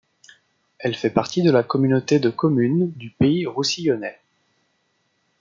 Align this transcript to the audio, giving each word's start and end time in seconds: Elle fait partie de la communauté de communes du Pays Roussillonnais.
Elle 0.79 0.95
fait 0.95 1.11
partie 1.11 1.43
de 1.43 1.51
la 1.51 1.61
communauté 1.61 2.17
de 2.17 2.31
communes 2.31 2.89
du 2.93 3.11
Pays 3.11 3.45
Roussillonnais. 3.45 4.19